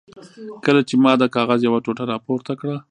[0.65, 2.75] کله چې ما د کاغذ یوه ټوټه را پورته کړه.